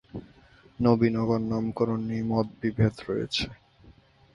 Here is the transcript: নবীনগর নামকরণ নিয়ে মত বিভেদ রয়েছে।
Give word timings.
নবীনগর 0.79 1.41
নামকরণ 1.49 1.99
নিয়ে 2.09 2.25
মত 2.31 2.47
বিভেদ 2.59 2.93
রয়েছে। 3.07 3.45